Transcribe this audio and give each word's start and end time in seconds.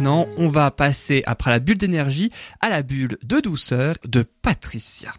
maintenant, 0.00 0.26
on 0.38 0.48
va 0.48 0.70
passer 0.70 1.22
après 1.26 1.50
la 1.50 1.58
bulle 1.58 1.76
d'énergie 1.76 2.32
à 2.60 2.70
la 2.70 2.82
bulle 2.82 3.18
de 3.22 3.38
douceur 3.38 3.96
de 4.08 4.22
Patricia. 4.22 5.12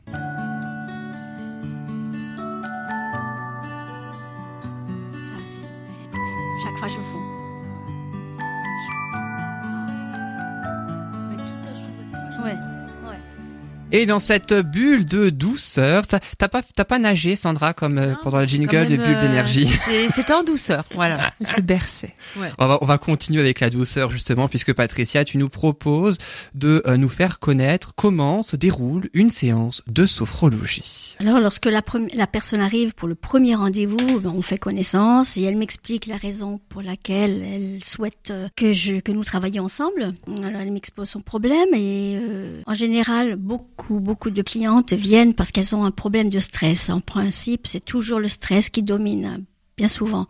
Chaque 6.63 6.77
fois, 6.79 6.87
je 6.87 6.95
fais. 6.95 7.21
Ouais. 12.43 12.70
Et 13.91 14.05
dans 14.05 14.19
cette 14.19 14.53
bulle 14.53 15.05
de 15.05 15.29
douceur, 15.29 16.07
t'as 16.07 16.19
pas, 16.47 16.61
t'as 16.61 16.85
pas 16.85 16.99
nagé, 16.99 17.35
Sandra, 17.35 17.73
comme 17.73 17.97
euh, 17.97 18.13
pendant 18.23 18.37
la 18.37 18.45
jingle 18.45 18.87
de 18.87 18.95
bulle 18.95 19.19
d'énergie. 19.19 19.67
euh, 19.89 20.07
C'était 20.11 20.33
en 20.33 20.43
douceur, 20.43 20.85
voilà. 20.95 21.31
Elle 21.41 21.47
se 21.47 21.61
berçait. 21.61 22.15
On 22.57 22.67
va, 22.67 22.77
on 22.81 22.85
va 22.85 22.97
continuer 22.97 23.41
avec 23.41 23.59
la 23.59 23.69
douceur 23.69 24.09
justement, 24.11 24.47
puisque 24.47 24.73
Patricia, 24.73 25.23
tu 25.23 25.37
nous 25.37 25.49
proposes 25.49 26.17
de 26.55 26.81
euh, 26.87 26.97
nous 26.97 27.09
faire 27.09 27.39
connaître 27.39 27.93
comment 27.95 28.43
se 28.43 28.55
déroule 28.55 29.09
une 29.13 29.29
séance 29.29 29.81
de 29.87 30.05
sophrologie. 30.05 31.15
Alors, 31.19 31.39
lorsque 31.39 31.65
la, 31.65 31.81
la 32.13 32.27
personne 32.27 32.61
arrive 32.61 32.93
pour 32.93 33.07
le 33.07 33.15
premier 33.15 33.55
rendez-vous, 33.55 34.19
ben, 34.21 34.33
on 34.35 34.41
fait 34.41 34.57
connaissance 34.57 35.37
et 35.37 35.43
elle 35.43 35.57
m'explique 35.57 36.07
la 36.07 36.17
raison 36.17 36.59
pour 36.69 36.81
laquelle 36.81 37.41
elle 37.43 37.83
souhaite 37.83 38.33
que 38.55 38.73
je 38.73 38.95
que 39.01 39.11
nous 39.11 39.23
travaillions 39.23 39.65
ensemble. 39.65 40.13
Alors, 40.43 40.61
elle 40.61 40.71
m'expose 40.71 41.09
son 41.09 41.21
problème 41.21 41.69
et 41.73 42.17
euh, 42.21 42.61
en 42.65 42.73
général, 42.73 43.35
beaucoup 43.35 43.80
beaucoup 43.89 44.29
de 44.29 44.41
clientes 44.41 44.93
viennent 44.93 45.33
parce 45.33 45.51
qu'elles 45.51 45.75
ont 45.75 45.83
un 45.83 45.91
problème 45.91 46.29
de 46.29 46.39
stress. 46.39 46.89
En 46.89 47.01
principe, 47.01 47.67
c'est 47.67 47.83
toujours 47.83 48.19
le 48.19 48.27
stress 48.27 48.69
qui 48.69 48.83
domine, 48.83 49.43
bien 49.77 49.87
souvent. 49.87 50.27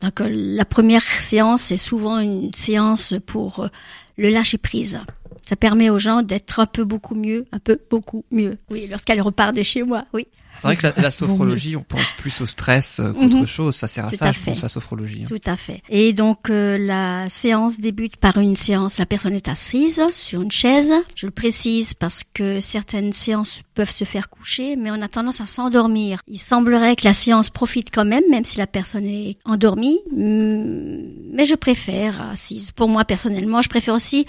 Donc, 0.00 0.20
euh, 0.20 0.28
la 0.30 0.64
première 0.64 1.02
séance, 1.02 1.62
c'est 1.62 1.76
souvent 1.76 2.18
une 2.18 2.52
séance 2.54 3.14
pour 3.26 3.60
euh, 3.60 3.68
le 4.16 4.28
lâcher 4.28 4.58
prise. 4.58 5.00
Ça 5.42 5.56
permet 5.56 5.90
aux 5.90 5.98
gens 5.98 6.22
d'être 6.22 6.60
un 6.60 6.66
peu 6.66 6.84
beaucoup 6.84 7.14
mieux, 7.14 7.46
un 7.52 7.58
peu 7.58 7.78
beaucoup 7.90 8.24
mieux. 8.30 8.58
Oui, 8.70 8.88
lorsqu'elles 8.90 9.22
repartent 9.22 9.56
de 9.56 9.62
chez 9.62 9.82
moi, 9.82 10.04
oui. 10.12 10.26
C'est 10.60 10.66
vrai 10.68 10.76
que 10.76 10.86
la, 10.86 10.92
la 10.96 11.10
sophrologie, 11.10 11.76
on 11.76 11.82
pense 11.82 12.10
plus 12.18 12.40
au 12.40 12.46
stress 12.46 13.00
euh, 13.00 13.12
qu'autre 13.12 13.36
Mhm. 13.40 13.46
chose. 13.46 13.74
Ça 13.76 13.88
sert 13.88 14.06
à 14.06 14.10
Tout 14.10 14.16
ça, 14.16 14.26
à 14.26 14.32
je 14.32 14.38
fait. 14.38 14.50
pense, 14.52 14.62
la 14.62 14.68
sophrologie. 14.68 15.22
hein. 15.24 15.28
Tout 15.28 15.40
à 15.50 15.56
fait. 15.56 15.82
Et 15.88 16.12
donc 16.12 16.50
euh, 16.50 16.78
la 16.78 17.28
séance 17.28 17.78
débute 17.80 18.16
par 18.16 18.38
une 18.38 18.56
séance, 18.56 18.98
la 18.98 19.06
personne 19.06 19.34
est 19.34 19.48
assise 19.48 20.00
sur 20.10 20.42
une 20.42 20.50
chaise. 20.50 20.92
Je 21.14 21.26
le 21.26 21.32
précise 21.32 21.94
parce 21.94 22.22
que 22.24 22.60
certaines 22.60 23.12
séances 23.12 23.60
peuvent 23.74 23.90
se 23.90 24.04
faire 24.04 24.30
coucher, 24.30 24.76
mais 24.76 24.90
on 24.90 25.02
a 25.02 25.08
tendance 25.08 25.40
à 25.40 25.46
s'endormir. 25.46 26.20
Il 26.28 26.38
semblerait 26.38 26.96
que 26.96 27.04
la 27.04 27.12
séance 27.14 27.50
profite 27.50 27.90
quand 27.92 28.04
même, 28.06 28.24
même 28.30 28.44
si 28.44 28.58
la 28.58 28.66
personne 28.66 29.04
est 29.06 29.36
endormie. 29.44 29.98
Hum, 30.12 31.02
Mais 31.32 31.44
je 31.46 31.54
préfère 31.54 32.22
assise. 32.30 32.70
Pour 32.70 32.88
moi 32.88 33.04
personnellement, 33.04 33.60
je 33.62 33.68
préfère 33.68 33.94
aussi. 33.94 34.26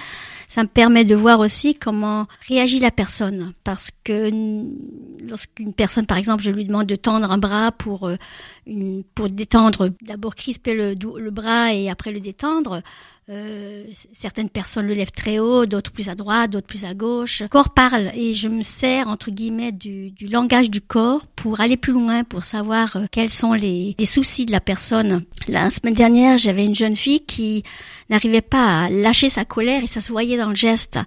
Ça 0.49 0.63
me 0.63 0.67
permet 0.67 1.03
de 1.05 1.13
voir 1.15 1.39
aussi 1.39 1.75
comment 1.75 2.25
réagit 2.47 2.79
la 2.79 2.91
personne, 2.91 3.53
parce 3.65 3.91
que 4.05 4.29
lorsqu'une 5.27 5.73
personne, 5.73 6.05
par 6.05 6.16
exemple, 6.17 6.43
je 6.43 6.51
lui 6.51 6.65
demande 6.65 6.87
de 6.87 6.95
tendre 6.95 7.31
un 7.31 7.37
bras 7.37 7.71
pour 7.71 8.07
euh, 8.07 8.17
une, 8.65 9.03
pour 9.03 9.29
détendre, 9.29 9.89
d'abord 10.01 10.35
crisper 10.35 10.73
le, 10.73 10.93
le 10.93 11.31
bras 11.31 11.73
et 11.73 11.89
après 11.89 12.11
le 12.11 12.19
détendre. 12.19 12.81
Euh, 13.29 13.83
certaines 14.13 14.47
personnes 14.47 14.87
le 14.87 14.93
lèvent 14.93 15.11
très 15.11 15.37
haut, 15.37 15.65
d'autres 15.65 15.91
plus 15.91 16.07
à 16.07 16.15
droite, 16.15 16.49
d'autres 16.49 16.65
plus 16.65 16.85
à 16.85 16.93
gauche. 16.93 17.41
Le 17.41 17.49
corps 17.49 17.71
parle 17.71 18.09
et 18.15 18.33
je 18.33 18.47
me 18.47 18.61
sers 18.61 19.09
entre 19.09 19.31
guillemets 19.31 19.73
du, 19.73 20.11
du 20.11 20.27
langage 20.27 20.69
du 20.69 20.79
corps 20.79 21.25
pour 21.35 21.59
aller 21.59 21.75
plus 21.75 21.91
loin, 21.91 22.23
pour 22.23 22.45
savoir 22.45 22.95
euh, 22.95 23.05
quels 23.11 23.29
sont 23.29 23.51
les, 23.51 23.97
les 23.99 24.05
soucis 24.05 24.45
de 24.45 24.53
la 24.53 24.61
personne. 24.61 25.25
La 25.49 25.69
semaine 25.69 25.93
dernière, 25.93 26.37
j'avais 26.37 26.63
une 26.63 26.73
jeune 26.73 26.95
fille 26.95 27.19
qui 27.19 27.63
n'arrivait 28.09 28.39
pas 28.41 28.85
à 28.85 28.89
lâcher 28.89 29.29
sa 29.29 29.43
colère 29.43 29.83
et 29.83 29.87
ça 29.87 29.99
se 29.99 30.11
voyait 30.11 30.37
dans 30.37 30.49
le 30.49 30.55
geste. 30.55 30.97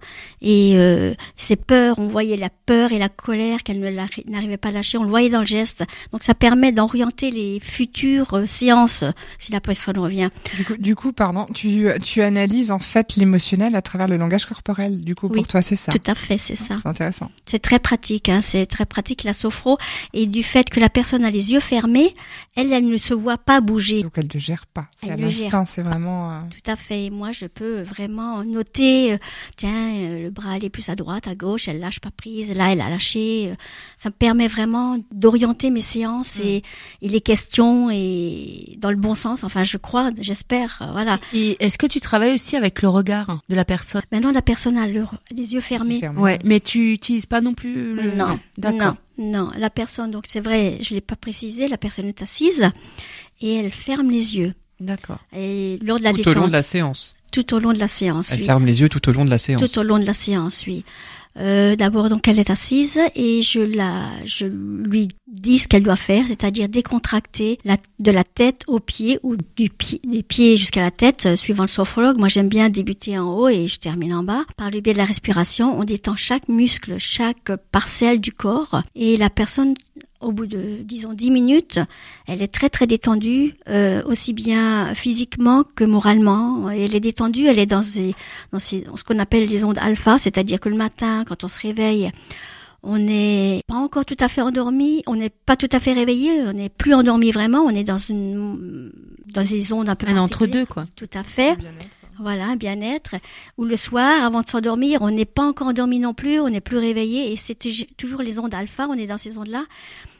Et 0.43 0.75
euh, 0.77 1.15
ses 1.39 1.57
peurs, 1.57 1.99
on 1.99 2.07
voyait 2.07 2.37
la 2.37 2.51
peur 2.51 2.93
et 2.93 2.99
la 2.99 3.09
colère 3.09 3.63
qu'elle 3.63 3.81
n'arrivait 4.27 4.59
pas 4.59 4.69
à 4.69 4.73
lâcher, 4.73 4.99
on 4.99 5.05
le 5.05 5.09
voyait 5.09 5.31
dans 5.31 5.41
le 5.41 5.47
geste. 5.47 5.85
Donc 6.13 6.23
ça 6.23 6.35
permet 6.35 6.73
d'orienter 6.73 7.31
les 7.31 7.61
futures 7.61 8.35
euh, 8.35 8.47
séances 8.47 9.05
si 9.39 9.53
la 9.53 9.61
personne 9.61 9.99
revient. 9.99 10.29
Du 10.79 10.95
coup, 10.95 11.13
pardon, 11.13 11.47
tu 11.55 11.89
analyses 12.19 12.71
en 12.71 12.79
fait 12.79 13.17
l'émotionnel 13.17 13.75
à 13.77 13.83
travers 13.83 14.09
le 14.09 14.17
langage 14.17 14.47
corporel. 14.47 15.01
Du 15.03 15.15
coup, 15.15 15.29
Oui, 15.29 15.37
pour 15.39 15.47
toi, 15.49 15.63
c'est 15.63 15.77
ça. 15.77 15.93
Tout 15.93 16.11
à 16.11 16.15
fait, 16.15 16.39
c'est 16.39 16.57
ça. 16.57 16.77
C'est 16.83 16.89
intéressant. 16.89 17.31
C'est 17.47 17.59
très 17.61 17.79
pratique, 17.79 18.29
hein, 18.29 18.41
c'est 18.41 18.67
très 18.67 18.87
pratique 18.87 19.23
la 19.25 19.33
sophro. 19.33 19.79
Et 20.13 20.27
du 20.27 20.43
fait 20.43 20.69
que 20.71 20.81
la 20.81 20.89
personne 20.89 21.25
a 21.25 21.31
les 21.31 21.53
yeux 21.53 21.61
fermés, 21.61 22.15
elle, 22.57 22.73
elle 22.73 22.89
ne 22.89 22.97
se 22.99 23.15
voit 23.15 23.39
pas 23.39 23.61
bouger. 23.61 24.03
Donc, 24.03 24.13
elle 24.17 24.29
ne 24.35 24.41
gère 24.41 24.67
pas. 24.67 24.87
C'est 24.97 25.07
Elle 25.09 25.13
à 25.13 25.17
l'instinct. 25.17 25.65
C'est 25.67 25.83
vraiment. 25.83 26.33
euh, 26.33 26.41
Tout 26.51 26.71
à 26.71 26.77
fait. 26.77 27.11
Moi, 27.11 27.33
je 27.33 27.47
peux 27.47 27.83
vraiment 27.83 28.43
noter, 28.45 29.13
euh, 29.13 29.19
tiens, 29.57 29.93
euh, 29.95 30.23
le 30.25 30.31
bras 30.31 30.57
elle 30.57 30.65
est 30.65 30.71
plus 30.71 30.89
à 30.89 30.97
droite, 30.97 31.29
à 31.29 31.35
gauche, 31.35 31.69
elle 31.69 31.79
lâche 31.79 32.01
pas 32.01 32.11
prise, 32.11 32.51
là, 32.53 32.73
elle 32.73 32.81
a 32.81 32.89
lâché. 32.91 33.51
euh, 33.51 33.55
Ça 33.97 34.09
me 34.09 34.15
permet 34.15 34.49
vraiment 34.49 34.99
d'orienter 35.13 35.71
mes 35.71 35.81
séances 35.83 36.39
et, 36.41 36.63
et 37.03 37.09
les 37.09 37.21
questions 37.21 37.91
et 37.91 38.77
dans 38.79 38.91
le 38.91 38.97
bon 38.97 39.15
sens. 39.15 39.45
Enfin, 39.45 39.65
je 39.65 39.77
crois, 39.77 40.11
j'espère, 40.21 40.79
euh, 40.83 40.93
voilà. 40.93 41.19
Et 41.33 41.57
est-ce 41.65 41.79
que 41.79 41.87
tu 41.87 42.00
travailles 42.01 42.35
aussi 42.35 42.57
avec 42.57 42.83
le 42.83 42.89
regard 42.89 43.41
de 43.49 43.55
la 43.55 43.65
personne 43.65 44.03
Maintenant, 44.13 44.33
la 44.33 44.43
personne 44.43 44.77
a 44.77 44.87
le- 44.87 45.05
les 45.31 45.55
yeux 45.55 45.61
fermés. 45.61 46.01
fermé. 46.01 46.21
Ouais, 46.21 46.39
mais 46.45 46.61
tu 46.61 46.93
utilises 46.93 47.27
pas 47.27 47.41
non 47.41 47.55
plus 47.55 47.95
le... 47.95 48.11
Non, 48.17 48.39
D'accord. 48.59 48.97
non, 49.19 49.47
non. 49.47 49.51
La 49.57 49.71
personne, 49.71 50.11
donc 50.11 50.25
c'est 50.27 50.41
vrai, 50.41 50.79
je 50.81 50.95
l'ai 50.95 51.01
pas 51.01 51.17
précisé, 51.17 51.69
la 51.69 51.77
personne 51.79 52.07
est 52.07 52.23
assise 52.23 52.71
et 53.41 53.57
elle 53.57 53.73
ferme 53.73 54.11
les 54.11 54.37
yeux. 54.37 54.55
D'accord. 54.81 55.19
Et 55.37 55.79
lors 55.83 55.99
de 55.99 56.05
la 56.05 56.11
Tout 56.11 56.17
détente, 56.19 56.37
au 56.37 56.41
long 56.41 56.49
de 56.49 56.53
la 56.53 56.63
séance. 56.63 57.15
tout 57.33 57.53
au 57.55 57.59
long 57.59 57.73
de 57.73 57.79
la 57.79 57.89
séance, 57.89 58.33
Elle 58.33 58.41
oui. 58.41 58.47
ferme 58.47 58.65
les 58.67 58.81
yeux 58.81 58.89
tout 58.89 59.07
au 59.09 59.13
long 59.13 59.25
de 59.27 59.31
la 59.31 59.39
séance. 59.39 59.61
Tout 59.71 59.79
au 59.79 59.83
long 59.83 59.99
de 59.99 60.07
la 60.07 60.15
séance, 60.15 60.65
oui. 60.67 60.85
Euh, 61.39 61.77
D'abord, 61.77 62.09
donc, 62.09 62.27
elle 62.29 62.39
est 62.39 62.51
assise 62.51 62.99
et 63.15 63.43
je 63.43 63.61
la, 63.61 64.09
je 64.25 64.47
lui 64.47 65.09
dis 65.29 65.59
ce 65.59 65.69
qu'elle 65.69 65.83
doit 65.83 65.97
faire, 65.97 66.27
c'est-à-dire 66.27 66.69
décontracter 66.69 67.59
la, 67.65 67.77
de 67.99 68.11
la 68.11 68.25
tête 68.25 68.65
aux 68.67 68.81
pieds 68.81 69.19
ou 69.23 69.37
du 69.57 69.71
pied, 69.71 70.01
du 70.05 70.23
pied 70.23 70.57
jusqu'à 70.57 70.81
la 70.81 70.91
tête, 70.91 71.27
euh, 71.27 71.37
suivant 71.37 71.65
le 71.65 71.69
sophrologue. 71.69 72.19
Moi, 72.19 72.29
j'aime 72.29 72.49
bien 72.49 72.69
débuter 72.69 73.19
en 73.19 73.33
haut 73.33 73.49
et 73.49 73.69
je 73.69 73.79
termine 73.79 74.15
en 74.15 74.23
bas. 74.23 74.45
Par 74.57 74.71
le 74.71 74.81
biais 74.81 74.93
de 74.93 74.99
la 74.99 75.05
respiration, 75.05 75.79
on 75.79 75.85
détend 75.85 76.17
chaque 76.17 76.49
muscle, 76.49 76.97
chaque 76.99 77.53
parcelle 77.71 78.21
du 78.21 78.33
corps 78.33 78.83
et 78.95 79.17
la 79.17 79.31
personne 79.31 79.75
au 80.21 80.33
bout 80.33 80.47
de, 80.47 80.79
disons, 80.83 81.13
10 81.15 81.31
minutes, 81.31 81.81
elle 82.27 82.43
est 82.43 82.53
très 82.53 82.69
très 82.69 82.87
détendue, 82.87 83.55
euh, 83.69 84.03
aussi 84.05 84.33
bien 84.33 84.95
physiquement 84.95 85.65
que 85.75 85.85
moralement. 85.85 86.71
Elle 86.71 86.95
est 86.95 87.01
détendue, 87.01 87.47
elle 87.47 87.59
est 87.59 87.67
dans, 87.67 87.83
ces, 87.83 88.15
dans 88.53 88.59
ces, 88.59 88.83
dans 88.83 88.97
ce 88.97 89.05
qu'on 89.05 89.19
appelle 89.19 89.47
les 89.47 89.65
ondes 89.65 89.79
alpha, 89.81 90.19
c'est-à-dire 90.19 90.61
que 90.61 90.69
le 90.69 90.77
matin, 90.77 91.25
quand 91.27 91.45
on 91.45 91.49
se 91.49 91.61
réveille, 91.61 92.11
on 92.83 92.99
n'est 92.99 93.63
pas 93.67 93.75
encore 93.75 94.05
tout 94.05 94.17
à 94.21 94.29
fait 94.29 94.41
endormi, 94.41 95.03
on 95.07 95.17
n'est 95.17 95.31
pas 95.31 95.57
tout 95.57 95.69
à 95.73 95.81
fait 95.81 95.93
réveillé, 95.93 96.43
on 96.47 96.53
n'est 96.53 96.71
plus 96.71 96.95
endormi 96.95 97.31
vraiment, 97.31 97.61
on 97.61 97.71
est 97.71 97.85
dans 97.85 97.99
une 97.99 98.93
dans 99.27 99.43
des 99.43 99.73
ondes 99.73 99.89
un 99.89 99.97
peu 99.97 100.07
Un 100.09 100.17
entre 100.17 100.47
deux, 100.47 100.67
quoi. 100.67 100.87
Tout 100.97 101.11
à 101.15 101.23
fait. 101.23 101.57
Voilà, 102.21 102.47
un 102.49 102.57
bien-être. 102.57 103.17
Ou 103.57 103.65
le 103.65 103.77
soir, 103.77 104.23
avant 104.25 104.43
de 104.43 104.49
s'endormir, 104.49 105.03
on 105.03 105.11
n'est 105.11 105.25
pas 105.25 105.45
encore 105.45 105.69
endormi 105.69 105.99
non 105.99 106.13
plus, 106.15 106.39
on 106.41 106.51
n'est 106.51 106.61
plus 106.61 106.77
réveillé, 106.79 107.33
et 107.33 107.37
c'est 107.37 107.55
tou- 107.55 107.71
toujours 107.97 108.21
les 108.21 108.39
ondes 108.39 108.55
alpha, 108.55 108.87
on 108.89 108.95
est 108.95 109.07
dans 109.07 109.19
ces 109.19 109.39
ondes-là. 109.39 109.65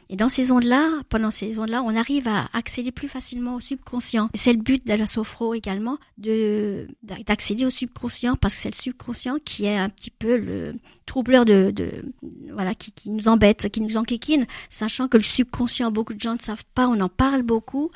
Et 0.09 0.17
dans 0.17 0.27
ces 0.27 0.51
ondes-là, 0.51 0.89
pendant 1.07 1.31
ces 1.31 1.57
ondes-là, 1.57 1.83
on 1.85 1.95
arrive 1.95 2.27
à 2.27 2.49
accéder 2.51 2.91
plus 2.91 3.07
facilement 3.07 3.55
au 3.55 3.59
subconscient. 3.61 4.29
C'est 4.33 4.51
le 4.51 4.59
but 4.61 4.85
de 4.85 4.93
la 4.93 5.05
sophro 5.05 5.53
également, 5.53 5.99
de 6.17 6.87
d'accéder 7.25 7.65
au 7.65 7.69
subconscient, 7.69 8.35
parce 8.35 8.55
que 8.55 8.61
c'est 8.61 8.75
le 8.75 8.81
subconscient 8.81 9.37
qui 9.45 9.65
est 9.65 9.77
un 9.77 9.87
petit 9.87 10.11
peu 10.11 10.35
le 10.35 10.75
troubleur 11.05 11.45
de, 11.45 11.71
de 11.71 12.03
voilà, 12.51 12.73
qui, 12.73 12.91
qui 12.91 13.09
nous 13.09 13.29
embête, 13.29 13.69
qui 13.69 13.79
nous 13.79 13.95
enquiquine, 13.95 14.47
sachant 14.69 15.07
que 15.07 15.15
le 15.17 15.23
subconscient, 15.23 15.91
beaucoup 15.91 16.13
de 16.13 16.19
gens 16.19 16.33
ne 16.33 16.39
savent 16.39 16.65
pas, 16.75 16.87
on 16.89 16.99
en 16.99 17.09
parle 17.09 17.43
beaucoup, 17.43 17.89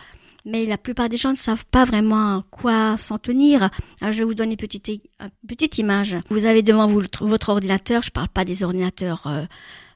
mais 0.45 0.65
la 0.65 0.77
plupart 0.77 1.09
des 1.09 1.17
gens 1.17 1.31
ne 1.31 1.35
savent 1.35 1.65
pas 1.71 1.85
vraiment 1.85 2.37
à 2.37 2.43
quoi 2.51 2.97
s'en 2.97 3.17
tenir. 3.17 3.69
Alors, 4.01 4.13
je 4.13 4.19
vais 4.19 4.23
vous 4.25 4.33
donner 4.35 4.51
une 4.51 4.57
petite, 4.57 4.87
une 4.87 5.01
petite 5.47 5.77
image. 5.77 6.17
Vous 6.29 6.45
avez 6.45 6.61
devant 6.61 6.87
vous 6.87 7.01
votre- 7.21 7.49
ordinateur, 7.49 8.03
je 8.03 8.11
parle 8.11 8.29
pas 8.29 8.45
des 8.45 8.63
ordinateurs 8.63 9.23
euh, 9.27 9.43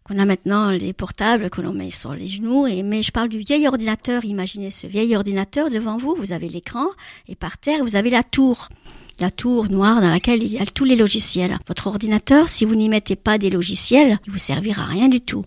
qu'on 0.03 0.17
a 0.17 0.25
maintenant, 0.25 0.71
les 0.71 0.93
portables 0.93 1.49
que 1.49 1.61
l'on 1.61 1.73
met 1.73 1.91
sur 1.91 2.13
les 2.13 2.27
genoux, 2.27 2.67
mais 2.83 3.03
je 3.03 3.11
parle 3.11 3.29
du 3.29 3.39
vieil 3.39 3.67
ordinateur. 3.67 4.25
Imaginez 4.25 4.71
ce 4.71 4.87
vieil 4.87 5.15
ordinateur 5.15 5.69
devant 5.69 5.97
vous, 5.97 6.15
vous 6.17 6.31
avez 6.31 6.49
l'écran, 6.49 6.87
et 7.27 7.35
par 7.35 7.57
terre, 7.57 7.83
vous 7.83 7.95
avez 7.95 8.09
la 8.09 8.23
tour. 8.23 8.69
La 9.19 9.29
tour 9.31 9.69
noire 9.69 9.99
dans 9.99 10.09
laquelle 10.09 10.41
il 10.41 10.53
y 10.53 10.59
a 10.59 10.65
tous 10.65 10.85
les 10.85 10.95
logiciels. 10.95 11.59
Votre 11.67 11.87
ordinateur, 11.87 12.47
si 12.47 12.63
vous 12.63 12.75
n'y 12.75 12.87
mettez 12.87 13.17
pas 13.17 13.37
des 13.37 13.49
logiciels, 13.49 14.17
il 14.25 14.31
vous 14.31 14.39
servira 14.39 14.83
à 14.83 14.85
rien 14.85 15.09
du 15.09 15.19
tout. 15.19 15.43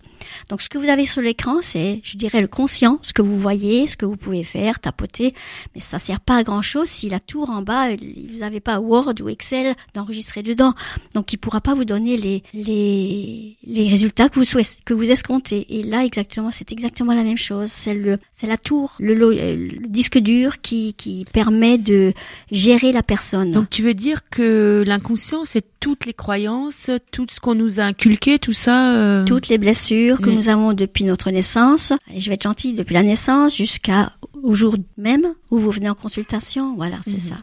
Donc 0.49 0.61
ce 0.61 0.69
que 0.69 0.77
vous 0.77 0.89
avez 0.89 1.05
sur 1.05 1.21
l'écran, 1.21 1.57
c'est, 1.61 2.01
je 2.03 2.17
dirais, 2.17 2.41
le 2.41 2.47
conscient, 2.47 2.99
ce 3.01 3.13
que 3.13 3.21
vous 3.21 3.37
voyez, 3.37 3.87
ce 3.87 3.97
que 3.97 4.05
vous 4.05 4.17
pouvez 4.17 4.43
faire, 4.43 4.79
tapoter, 4.79 5.33
mais 5.75 5.81
ça 5.81 5.99
sert 5.99 6.19
pas 6.19 6.37
à 6.37 6.43
grand 6.43 6.61
chose 6.61 6.89
si 6.89 7.09
la 7.09 7.19
tour 7.19 7.49
en 7.49 7.61
bas, 7.61 7.89
vous 7.89 8.39
n'avez 8.39 8.59
pas 8.59 8.79
Word 8.79 9.13
ou 9.21 9.29
Excel 9.29 9.75
d'enregistrer 9.93 10.43
dedans. 10.43 10.73
Donc 11.13 11.33
il 11.33 11.37
pourra 11.37 11.61
pas 11.61 11.73
vous 11.73 11.85
donner 11.85 12.17
les 12.17 12.43
les 12.53 13.57
les 13.63 13.89
résultats 13.89 14.29
que 14.29 14.35
vous 14.35 14.45
souhaitez, 14.45 14.75
que 14.85 14.93
vous 14.93 15.09
escomptez. 15.09 15.79
Et 15.79 15.83
là 15.83 16.03
exactement, 16.03 16.51
c'est 16.51 16.71
exactement 16.71 17.13
la 17.13 17.23
même 17.23 17.37
chose. 17.37 17.69
C'est 17.71 17.93
le 17.93 18.19
c'est 18.31 18.47
la 18.47 18.57
tour, 18.57 18.95
le, 18.99 19.13
le, 19.13 19.87
disque 19.87 20.17
dur 20.17 20.61
qui 20.61 20.93
qui 20.93 21.25
permet 21.31 21.77
de 21.77 22.13
gérer 22.51 22.91
la 22.91 23.03
personne. 23.03 23.51
Donc 23.51 23.69
tu 23.69 23.81
veux 23.81 23.93
dire 23.93 24.21
que 24.29 24.83
l'inconscient, 24.85 25.45
c'est 25.45 25.65
toutes 25.79 26.05
les 26.05 26.13
croyances, 26.13 26.89
tout 27.11 27.27
ce 27.29 27.39
qu'on 27.39 27.55
nous 27.55 27.79
a 27.79 27.83
inculqué, 27.83 28.39
tout 28.39 28.53
ça. 28.53 28.95
Euh... 28.95 29.25
Toutes 29.25 29.49
les 29.49 29.57
blessures 29.57 30.12
que 30.19 30.29
mm. 30.29 30.33
nous 30.33 30.49
avons 30.49 30.73
depuis 30.73 31.03
notre 31.03 31.31
naissance. 31.31 31.93
Et 32.13 32.19
je 32.19 32.29
vais 32.29 32.35
être 32.35 32.43
gentille 32.43 32.73
depuis 32.73 32.93
la 32.93 33.03
naissance 33.03 33.55
jusqu'à 33.55 34.13
au 34.41 34.53
jour 34.53 34.75
même 34.97 35.33
où 35.51 35.59
vous 35.59 35.71
venez 35.71 35.89
en 35.89 35.95
consultation. 35.95 36.75
Voilà, 36.75 36.97
c'est 37.03 37.17
mm-hmm. 37.17 37.29
ça. 37.29 37.35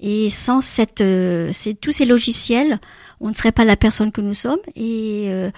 Et 0.00 0.30
sans 0.30 0.60
cette, 0.60 1.00
euh, 1.00 1.52
tous 1.80 1.92
ces 1.92 2.04
logiciels, 2.04 2.80
on 3.20 3.28
ne 3.30 3.34
serait 3.34 3.52
pas 3.52 3.64
la 3.64 3.76
personne 3.76 4.12
que 4.12 4.20
nous 4.20 4.34
sommes. 4.34 4.58
Et 4.76 5.26
euh, 5.28 5.50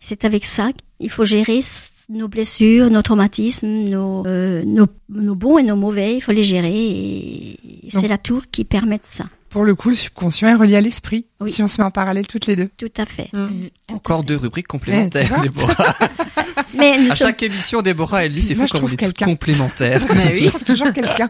c'est 0.00 0.24
avec 0.24 0.44
ça 0.44 0.70
qu'il 0.98 1.10
faut 1.10 1.24
gérer 1.24 1.60
nos 2.08 2.28
blessures, 2.28 2.90
nos 2.90 3.02
traumatismes, 3.02 3.68
nos, 3.68 4.26
euh, 4.26 4.64
nos, 4.64 4.86
nos, 5.08 5.34
bons 5.34 5.58
et 5.58 5.62
nos 5.62 5.76
mauvais. 5.76 6.16
Il 6.16 6.20
faut 6.20 6.32
les 6.32 6.44
gérer. 6.44 6.74
Et 6.74 7.58
c'est 7.90 8.08
la 8.08 8.18
tour 8.18 8.42
qui 8.50 8.64
permet 8.64 8.96
de 8.96 9.02
ça. 9.04 9.26
Pour 9.52 9.64
le 9.66 9.74
coup, 9.74 9.90
le 9.90 9.94
subconscient 9.94 10.48
est 10.48 10.54
relié 10.54 10.76
à 10.76 10.80
l'esprit. 10.80 11.26
Si 11.46 11.62
on 11.62 11.68
se 11.68 11.78
met 11.78 11.86
en 11.86 11.90
parallèle 11.90 12.26
toutes 12.26 12.46
les 12.46 12.56
deux. 12.56 12.70
Tout 12.78 12.90
à 12.96 13.04
fait. 13.04 13.28
Mm. 13.34 13.38
Mm. 13.38 13.70
Encore 13.92 14.24
deux 14.24 14.36
rubriques 14.36 14.66
complémentaires, 14.66 15.30
eh, 15.38 15.42
Déborah. 15.42 15.94
Mais 16.78 17.10
à 17.10 17.14
chaque 17.14 17.42
émission, 17.42 17.82
Déborah, 17.82 18.24
elle 18.24 18.32
dit 18.32 18.40
c'est 18.40 18.54
fou 18.54 18.64
comme 18.66 18.84
on 18.84 18.88
est 18.88 19.24
complémentaires. 19.24 20.02
Mais 20.14 20.32
oui, 20.32 20.50
toujours 20.66 20.90
quelqu'un. 20.94 21.28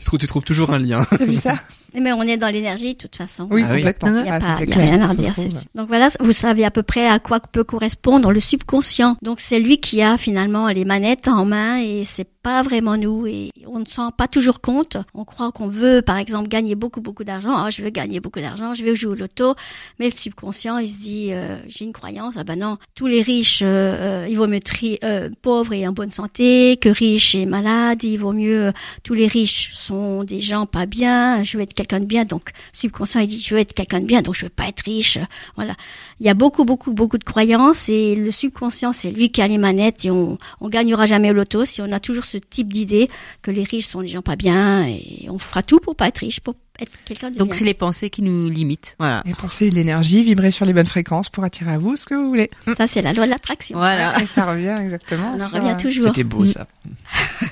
tu, 0.00 0.04
trouves, 0.04 0.18
tu 0.18 0.26
trouves 0.26 0.42
toujours 0.42 0.72
un 0.72 0.78
lien. 0.80 1.06
T'as 1.08 1.24
vu 1.24 1.36
ça? 1.36 1.54
Mais 2.00 2.12
on 2.12 2.22
est 2.22 2.36
dans 2.36 2.48
l'énergie 2.48 2.94
de 2.94 2.98
toute 2.98 3.16
façon. 3.16 3.48
Oui, 3.50 3.62
ah 3.64 3.74
complètement. 3.74 4.18
Il 4.18 4.24
n'y 4.24 4.30
a, 4.30 4.38
ah, 4.42 4.56
rien 4.70 5.00
à 5.00 5.06
redire. 5.06 5.34
Donc 5.74 5.88
voilà, 5.88 6.08
vous 6.20 6.32
savez 6.32 6.64
à 6.64 6.70
peu 6.70 6.82
près 6.82 7.08
à 7.08 7.18
quoi 7.18 7.40
peut 7.40 7.64
correspondre 7.64 8.32
le 8.32 8.40
subconscient. 8.40 9.16
Donc 9.22 9.40
c'est 9.40 9.60
lui 9.60 9.78
qui 9.78 10.02
a 10.02 10.16
finalement 10.16 10.68
les 10.68 10.84
manettes 10.84 11.28
en 11.28 11.44
main 11.44 11.78
et 11.78 12.04
c'est 12.04 12.28
pas 12.44 12.62
vraiment 12.62 12.98
nous 12.98 13.26
et 13.26 13.50
on 13.66 13.78
ne 13.78 13.86
s'en 13.86 14.04
rend 14.04 14.10
pas 14.12 14.28
toujours 14.28 14.60
compte. 14.60 14.98
On 15.14 15.24
croit 15.24 15.50
qu'on 15.50 15.66
veut, 15.66 16.02
par 16.02 16.18
exemple, 16.18 16.48
gagner 16.48 16.74
beaucoup 16.74 17.00
beaucoup 17.00 17.24
d'argent. 17.24 17.56
Ah, 17.56 17.70
je 17.70 17.82
veux 17.82 17.90
gagner 17.90 18.20
beaucoup 18.20 18.40
d'argent, 18.40 18.74
je 18.74 18.84
veux 18.84 18.94
jouer 18.94 19.12
au 19.12 19.14
loto. 19.14 19.54
Mais 19.98 20.06
le 20.06 20.12
subconscient, 20.12 20.76
il 20.78 20.88
se 20.88 20.98
dit, 20.98 21.28
euh, 21.32 21.56
j'ai 21.66 21.86
une 21.86 21.94
croyance. 21.94 22.34
Ah 22.36 22.44
ben 22.44 22.58
non, 22.58 22.76
tous 22.94 23.06
les 23.06 23.22
riches, 23.22 23.62
euh, 23.62 24.24
euh 24.24 24.26
il 24.28 24.36
vaut 24.36 24.46
mieux 24.46 24.60
tri 24.60 24.98
euh, 25.04 25.30
pauvres 25.42 25.72
et 25.72 25.88
en 25.88 25.92
bonne 25.92 26.10
santé 26.10 26.76
que 26.76 26.90
riches 26.90 27.34
et 27.34 27.46
malades. 27.46 28.04
Il 28.04 28.18
vaut 28.18 28.32
mieux 28.32 28.72
tous 29.02 29.14
les 29.14 29.26
riches 29.26 29.70
sont 29.72 30.22
des 30.22 30.40
gens 30.40 30.66
pas 30.66 30.86
bien. 30.86 31.42
Je 31.42 31.56
veux 31.56 31.62
être 31.62 31.74
quelqu'un 31.84 32.00
de 32.00 32.06
bien. 32.06 32.24
Donc 32.24 32.50
subconscient, 32.72 33.20
il 33.20 33.28
dit, 33.28 33.40
je 33.40 33.54
veux 33.54 33.60
être 33.60 33.74
quelqu'un 33.74 34.00
de 34.00 34.06
bien, 34.06 34.22
donc 34.22 34.34
je 34.34 34.46
veux 34.46 34.50
pas 34.50 34.68
être 34.68 34.80
riche. 34.80 35.18
Voilà. 35.56 35.74
Il 36.20 36.26
y 36.26 36.28
a 36.28 36.34
beaucoup 36.34 36.64
beaucoup 36.64 36.92
beaucoup 36.92 37.18
de 37.18 37.24
croyances 37.24 37.88
et 37.88 38.16
le 38.16 38.30
subconscient, 38.30 38.92
c'est 38.92 39.10
lui 39.10 39.30
qui 39.30 39.42
a 39.42 39.48
les 39.48 39.58
manettes 39.58 40.04
et 40.04 40.10
on 40.10 40.38
on 40.60 40.68
gagnera 40.68 41.06
jamais 41.06 41.30
au 41.30 41.34
loto 41.34 41.64
si 41.64 41.82
on 41.82 41.92
a 41.92 42.00
toujours 42.00 42.24
ce 42.24 42.38
type 42.38 42.72
d'idée 42.72 43.08
que 43.42 43.50
les 43.50 43.64
riches 43.64 43.88
sont 43.88 44.00
des 44.00 44.08
gens 44.08 44.22
pas 44.22 44.36
bien 44.36 44.86
et 44.86 45.26
on 45.28 45.38
fera 45.38 45.62
tout 45.62 45.78
pour 45.78 45.94
pas 45.94 46.08
être 46.08 46.18
riche, 46.18 46.40
pour 46.40 46.54
être 46.78 46.92
quelqu'un 47.04 47.30
de 47.30 47.38
Donc 47.38 47.54
c'est 47.54 47.64
les 47.64 47.74
pensées 47.74 48.10
qui 48.10 48.22
nous 48.22 48.48
limitent. 48.48 48.96
Voilà. 48.98 49.22
Les 49.24 49.34
pensées, 49.34 49.70
l'énergie, 49.70 50.22
vibrer 50.22 50.50
sur 50.50 50.66
les 50.66 50.72
bonnes 50.72 50.86
fréquences 50.86 51.28
pour 51.28 51.44
attirer 51.44 51.72
à 51.72 51.78
vous 51.78 51.96
ce 51.96 52.06
que 52.06 52.14
vous 52.14 52.28
voulez. 52.28 52.50
Ça 52.76 52.86
c'est 52.86 53.02
la 53.02 53.12
loi 53.12 53.26
de 53.26 53.30
l'attraction. 53.30 53.78
Voilà. 53.78 54.20
Et 54.20 54.26
ça 54.26 54.44
revient 54.44 54.76
exactement. 54.80 55.36
On 55.38 55.46
revient 55.46 55.76
toujours. 55.80 56.08
C'était 56.08 56.24
beau 56.24 56.46
ça. 56.46 56.66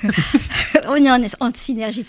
on 0.89 0.97
est 0.97 1.11
en, 1.11 1.21
en 1.41 1.53
synergie 1.55 2.05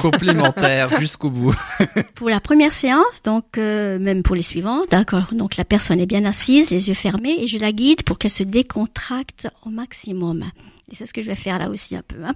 Complémentaire 0.00 1.00
jusqu'au 1.00 1.30
bout. 1.30 1.54
pour 2.14 2.28
la 2.28 2.40
première 2.40 2.72
séance, 2.72 3.22
donc 3.24 3.58
euh, 3.58 3.98
même 3.98 4.22
pour 4.22 4.34
les 4.34 4.42
suivantes, 4.42 4.90
d'accord. 4.90 5.28
Donc 5.32 5.56
la 5.56 5.64
personne 5.64 6.00
est 6.00 6.06
bien 6.06 6.24
assise, 6.24 6.70
les 6.70 6.88
yeux 6.88 6.94
fermés, 6.94 7.36
et 7.40 7.46
je 7.46 7.58
la 7.58 7.72
guide 7.72 8.02
pour 8.02 8.18
qu'elle 8.18 8.30
se 8.30 8.42
décontracte 8.42 9.48
au 9.64 9.70
maximum. 9.70 10.44
Et 10.90 10.94
c'est 10.94 11.06
ce 11.06 11.12
que 11.12 11.22
je 11.22 11.26
vais 11.26 11.34
faire 11.34 11.58
là 11.58 11.68
aussi 11.68 11.96
un 11.96 12.02
peu. 12.02 12.22
Hein. 12.24 12.34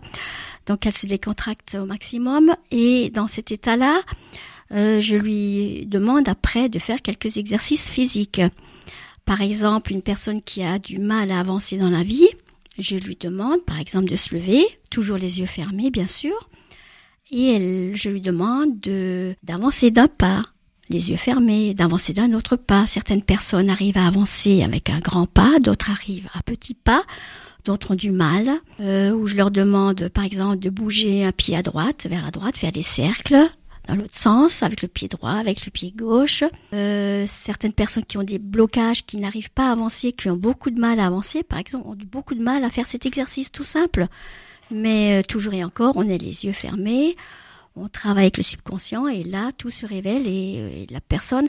Donc 0.66 0.86
elle 0.86 0.96
se 0.96 1.06
décontracte 1.06 1.76
au 1.80 1.86
maximum 1.86 2.54
et 2.70 3.10
dans 3.10 3.26
cet 3.26 3.50
état-là, 3.50 4.02
euh, 4.72 5.00
je 5.00 5.16
lui 5.16 5.86
demande 5.86 6.28
après 6.28 6.68
de 6.68 6.78
faire 6.78 7.02
quelques 7.02 7.36
exercices 7.36 7.90
physiques. 7.90 8.42
Par 9.24 9.40
exemple, 9.40 9.92
une 9.92 10.02
personne 10.02 10.42
qui 10.42 10.62
a 10.62 10.78
du 10.78 10.98
mal 10.98 11.30
à 11.30 11.40
avancer 11.40 11.76
dans 11.76 11.90
la 11.90 12.02
vie, 12.02 12.28
je 12.78 12.96
lui 12.96 13.16
demande 13.16 13.64
par 13.64 13.78
exemple 13.78 14.10
de 14.10 14.16
se 14.16 14.34
lever, 14.34 14.64
toujours 14.90 15.16
les 15.16 15.40
yeux 15.40 15.46
fermés 15.46 15.90
bien 15.90 16.06
sûr, 16.08 16.48
et 17.30 17.54
elle, 17.54 17.96
je 17.96 18.10
lui 18.10 18.20
demande 18.20 18.80
de 18.80 19.34
d'avancer 19.42 19.90
d'un 19.90 20.08
pas, 20.08 20.42
les 20.88 21.10
yeux 21.10 21.16
fermés, 21.16 21.72
d'avancer 21.72 22.12
d'un 22.12 22.34
autre 22.34 22.56
pas. 22.56 22.86
Certaines 22.86 23.22
personnes 23.22 23.70
arrivent 23.70 23.98
à 23.98 24.06
avancer 24.06 24.62
avec 24.62 24.90
un 24.90 24.98
grand 24.98 25.26
pas, 25.26 25.58
d'autres 25.60 25.90
arrivent 25.90 26.28
à 26.34 26.42
petit 26.42 26.74
pas 26.74 27.04
d'autres 27.64 27.92
ont 27.92 27.96
du 27.96 28.10
mal, 28.10 28.50
euh, 28.80 29.10
où 29.10 29.26
je 29.26 29.36
leur 29.36 29.50
demande 29.50 30.08
par 30.08 30.24
exemple 30.24 30.58
de 30.58 30.70
bouger 30.70 31.24
un 31.24 31.32
pied 31.32 31.56
à 31.56 31.62
droite, 31.62 32.06
vers 32.08 32.22
la 32.22 32.30
droite, 32.30 32.56
faire 32.56 32.72
des 32.72 32.82
cercles 32.82 33.48
dans 33.88 33.96
l'autre 33.96 34.16
sens, 34.16 34.62
avec 34.62 34.82
le 34.82 34.88
pied 34.88 35.08
droit, 35.08 35.32
avec 35.32 35.64
le 35.64 35.70
pied 35.70 35.92
gauche. 35.96 36.44
Euh, 36.72 37.24
certaines 37.26 37.72
personnes 37.72 38.04
qui 38.04 38.16
ont 38.16 38.22
des 38.22 38.38
blocages, 38.38 39.04
qui 39.04 39.16
n'arrivent 39.16 39.50
pas 39.50 39.68
à 39.68 39.72
avancer, 39.72 40.12
qui 40.12 40.30
ont 40.30 40.36
beaucoup 40.36 40.70
de 40.70 40.78
mal 40.78 41.00
à 41.00 41.06
avancer, 41.06 41.42
par 41.42 41.58
exemple, 41.58 41.86
ont 41.88 41.96
beaucoup 42.10 42.34
de 42.34 42.42
mal 42.42 42.64
à 42.64 42.70
faire 42.70 42.86
cet 42.86 43.06
exercice 43.06 43.50
tout 43.50 43.64
simple. 43.64 44.06
Mais 44.70 45.18
euh, 45.18 45.22
toujours 45.22 45.54
et 45.54 45.64
encore, 45.64 45.96
on 45.96 46.08
a 46.08 46.16
les 46.16 46.44
yeux 46.44 46.52
fermés, 46.52 47.16
on 47.76 47.88
travaille 47.88 48.24
avec 48.24 48.36
le 48.36 48.42
subconscient 48.42 49.08
et 49.08 49.24
là, 49.24 49.50
tout 49.56 49.70
se 49.70 49.86
révèle 49.86 50.26
et, 50.26 50.86
la 50.90 51.00
personne 51.00 51.48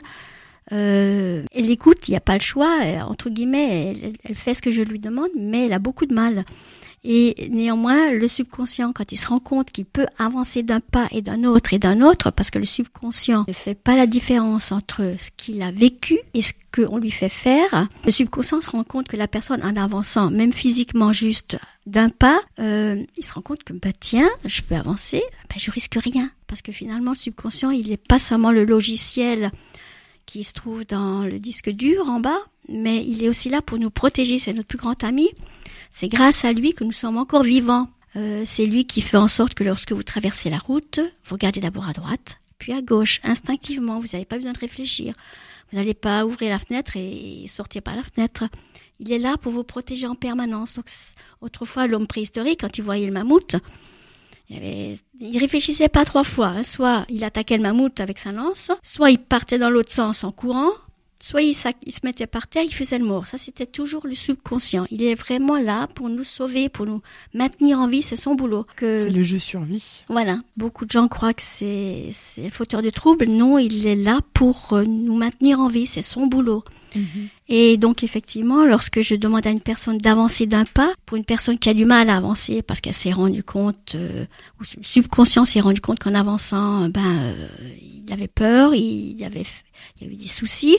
elle 0.70 1.70
écoute, 1.70 2.08
il 2.08 2.12
n'y 2.12 2.16
a 2.16 2.20
pas 2.20 2.34
le 2.34 2.40
choix, 2.40 2.78
euh, 2.82 3.00
entre 3.00 3.30
guillemets, 3.30 3.94
elle, 4.24 4.34
fait 4.34 4.54
ce 4.54 4.62
que 4.62 4.70
je 4.70 4.82
lui 4.82 4.98
demande, 4.98 5.30
mais 5.36 5.66
elle 5.66 5.72
a 5.72 5.78
beaucoup 5.78 6.06
de 6.06 6.14
mal. 6.14 6.44
Et 7.06 7.48
néanmoins, 7.50 8.10
le 8.10 8.26
subconscient, 8.26 8.94
quand 8.94 9.12
il 9.12 9.16
se 9.16 9.26
rend 9.26 9.38
compte 9.38 9.70
qu'il 9.70 9.84
peut 9.84 10.06
avancer 10.18 10.62
d'un 10.62 10.80
pas 10.80 11.06
et 11.10 11.20
d'un 11.20 11.44
autre 11.44 11.74
et 11.74 11.78
d'un 11.78 12.00
autre, 12.00 12.30
parce 12.30 12.50
que 12.50 12.58
le 12.58 12.64
subconscient 12.64 13.44
ne 13.46 13.52
fait 13.52 13.74
pas 13.74 13.94
la 13.94 14.06
différence 14.06 14.72
entre 14.72 15.14
ce 15.18 15.28
qu'il 15.36 15.60
a 15.60 15.70
vécu 15.70 16.18
et 16.32 16.40
ce 16.40 16.54
qu'on 16.74 16.96
lui 16.96 17.10
fait 17.10 17.28
faire, 17.28 17.88
le 18.06 18.10
subconscient 18.10 18.62
se 18.62 18.70
rend 18.70 18.84
compte 18.84 19.06
que 19.06 19.18
la 19.18 19.28
personne, 19.28 19.62
en 19.62 19.76
avançant, 19.76 20.30
même 20.30 20.54
physiquement 20.54 21.12
juste 21.12 21.58
d'un 21.84 22.08
pas, 22.08 22.40
euh, 22.58 23.04
il 23.18 23.24
se 23.24 23.34
rend 23.34 23.42
compte 23.42 23.64
que, 23.64 23.74
bah, 23.74 23.90
tiens, 24.00 24.30
je 24.46 24.62
peux 24.62 24.74
avancer, 24.74 25.22
bah, 25.50 25.56
je 25.58 25.70
risque 25.70 25.98
rien. 26.02 26.30
Parce 26.46 26.62
que 26.62 26.72
finalement, 26.72 27.10
le 27.10 27.18
subconscient, 27.18 27.70
il 27.70 27.90
n'est 27.90 27.98
pas 27.98 28.18
seulement 28.18 28.50
le 28.50 28.64
logiciel 28.64 29.50
qui 30.26 30.44
se 30.44 30.52
trouve 30.52 30.84
dans 30.84 31.22
le 31.22 31.38
disque 31.38 31.70
dur 31.70 32.08
en 32.08 32.20
bas, 32.20 32.38
mais 32.68 33.04
il 33.04 33.22
est 33.22 33.28
aussi 33.28 33.48
là 33.48 33.62
pour 33.62 33.78
nous 33.78 33.90
protéger, 33.90 34.38
c'est 34.38 34.52
notre 34.52 34.68
plus 34.68 34.78
grand 34.78 35.02
ami. 35.04 35.30
C'est 35.90 36.08
grâce 36.08 36.44
à 36.44 36.52
lui 36.52 36.74
que 36.74 36.84
nous 36.84 36.92
sommes 36.92 37.18
encore 37.18 37.42
vivants. 37.42 37.88
Euh, 38.16 38.42
c'est 38.46 38.66
lui 38.66 38.84
qui 38.86 39.00
fait 39.00 39.16
en 39.16 39.28
sorte 39.28 39.54
que 39.54 39.64
lorsque 39.64 39.92
vous 39.92 40.02
traversez 40.02 40.50
la 40.50 40.58
route, 40.58 41.00
vous 41.24 41.34
regardez 41.34 41.60
d'abord 41.60 41.88
à 41.88 41.92
droite, 41.92 42.38
puis 42.58 42.72
à 42.72 42.80
gauche, 42.80 43.20
instinctivement, 43.24 44.00
vous 44.00 44.08
n'avez 44.12 44.24
pas 44.24 44.36
besoin 44.36 44.52
de 44.52 44.58
réfléchir. 44.58 45.14
Vous 45.70 45.78
n'allez 45.78 45.94
pas 45.94 46.24
ouvrir 46.24 46.50
la 46.50 46.58
fenêtre 46.58 46.96
et 46.96 47.46
sortir 47.48 47.82
par 47.82 47.96
la 47.96 48.02
fenêtre. 48.02 48.44
Il 49.00 49.12
est 49.12 49.18
là 49.18 49.36
pour 49.36 49.52
vous 49.52 49.64
protéger 49.64 50.06
en 50.06 50.14
permanence. 50.14 50.78
Autrefois, 51.40 51.86
l'homme 51.86 52.06
préhistorique, 52.06 52.60
quand 52.60 52.78
il 52.78 52.84
voyait 52.84 53.06
le 53.06 53.12
mammouth, 53.12 53.56
il, 54.48 54.56
avait, 54.56 54.98
il 55.20 55.38
réfléchissait 55.38 55.88
pas 55.88 56.04
trois 56.04 56.24
fois. 56.24 56.48
Hein. 56.48 56.62
Soit 56.62 57.04
il 57.08 57.24
attaquait 57.24 57.56
le 57.56 57.62
mammouth 57.62 58.00
avec 58.00 58.18
sa 58.18 58.32
lance, 58.32 58.70
soit 58.82 59.10
il 59.10 59.18
partait 59.18 59.58
dans 59.58 59.70
l'autre 59.70 59.92
sens 59.92 60.24
en 60.24 60.32
courant, 60.32 60.70
soit 61.20 61.40
il, 61.42 61.54
il, 61.86 61.92
se 61.92 62.00
mettait 62.04 62.26
par 62.26 62.46
terre, 62.46 62.64
il 62.64 62.74
faisait 62.74 62.98
le 62.98 63.06
mort. 63.06 63.26
Ça, 63.26 63.38
c'était 63.38 63.66
toujours 63.66 64.06
le 64.06 64.14
subconscient. 64.14 64.86
Il 64.90 65.02
est 65.02 65.14
vraiment 65.14 65.58
là 65.58 65.86
pour 65.86 66.10
nous 66.10 66.24
sauver, 66.24 66.68
pour 66.68 66.84
nous 66.84 67.00
maintenir 67.32 67.78
en 67.78 67.86
vie. 67.86 68.02
C'est 68.02 68.16
son 68.16 68.34
boulot. 68.34 68.66
Que... 68.76 68.98
C'est 68.98 69.10
le 69.10 69.22
jeu 69.22 69.38
survie. 69.38 70.04
Voilà. 70.08 70.38
Beaucoup 70.56 70.84
de 70.84 70.90
gens 70.90 71.08
croient 71.08 71.34
que 71.34 71.42
c'est, 71.42 72.10
c'est 72.12 72.42
le 72.42 72.50
fauteur 72.50 72.82
de 72.82 72.90
troubles. 72.90 73.26
Non, 73.26 73.58
il 73.58 73.86
est 73.86 73.96
là 73.96 74.20
pour 74.34 74.74
euh, 74.74 74.84
nous 74.84 75.16
maintenir 75.16 75.60
en 75.60 75.68
vie. 75.68 75.86
C'est 75.86 76.02
son 76.02 76.26
boulot. 76.26 76.64
Mhm. 76.94 77.28
Et 77.48 77.76
donc 77.76 78.02
effectivement, 78.02 78.64
lorsque 78.64 79.00
je 79.00 79.14
demande 79.14 79.46
à 79.46 79.50
une 79.50 79.60
personne 79.60 79.98
d'avancer 79.98 80.46
d'un 80.46 80.64
pas, 80.64 80.92
pour 81.06 81.16
une 81.16 81.24
personne 81.24 81.58
qui 81.58 81.68
a 81.68 81.74
du 81.74 81.84
mal 81.84 82.10
à 82.10 82.16
avancer 82.16 82.62
parce 82.62 82.80
qu'elle 82.80 82.94
s'est 82.94 83.12
rendu 83.12 83.42
compte, 83.42 83.94
euh, 83.94 84.24
ou 84.60 84.64
subconscient 84.82 85.44
s'est 85.44 85.60
rendu 85.60 85.80
compte 85.80 85.98
qu'en 85.98 86.14
avançant, 86.14 86.88
ben 86.88 87.02
euh, 87.04 87.48
il 87.80 88.12
avait 88.12 88.28
peur, 88.28 88.74
il 88.74 89.22
avait, 89.24 89.44
il 89.96 90.02
y 90.02 90.06
avait 90.06 90.16
des 90.16 90.28
soucis. 90.28 90.78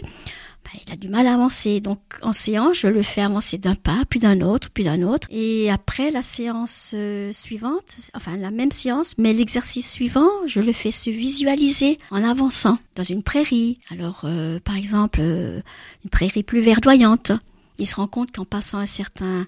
Ben, 0.66 0.80
il 0.86 0.92
a 0.92 0.96
du 0.96 1.08
mal 1.08 1.28
à 1.28 1.36
avancer. 1.36 1.80
Donc 1.80 2.00
en 2.22 2.34
séance, 2.34 2.80
je 2.80 2.88
le 2.88 3.02
fais 3.02 3.22
avancer 3.22 3.58
d'un 3.58 3.76
pas, 3.76 4.04
puis 4.10 4.20
d'un 4.20 4.42
autre, 4.42 4.70
puis 4.74 4.84
d'un 4.84 5.04
autre. 5.04 5.28
Et 5.32 5.70
après 5.72 6.12
la 6.12 6.24
séance 6.24 6.92
euh, 6.94 7.32
suivante, 7.32 7.98
enfin 8.14 8.36
la 8.36 8.52
même 8.52 8.72
séance, 8.72 9.14
mais 9.18 9.34
l'exercice 9.34 9.92
suivant, 9.92 10.30
je 10.48 10.60
le 10.60 10.74
fais 10.74 10.92
se 10.92 11.10
visualiser 11.10 12.00
en 12.12 12.24
avançant 12.24 12.78
dans 12.96 13.04
une 13.04 13.24
prairie. 13.24 13.78
Alors 13.92 14.22
euh, 14.24 14.60
par 14.60 14.76
exemple, 14.76 15.20
euh, 15.22 15.62
une 16.04 16.10
prairie 16.10 16.44
plus 16.44 16.62
verdoyante. 16.62 17.32
il 17.78 17.88
se 17.88 17.96
rend 17.96 18.08
compte 18.08 18.32
qu'en 18.32 18.46
passant 18.46 18.80
un 18.80 18.86
certain 18.86 19.46